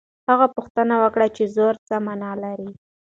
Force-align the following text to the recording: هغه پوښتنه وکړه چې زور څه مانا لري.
هغه 0.29 0.47
پوښتنه 0.55 0.95
وکړه 1.03 1.27
چې 1.35 1.43
زور 1.55 1.75
څه 1.87 1.95
مانا 2.05 2.31
لري. 2.43 2.71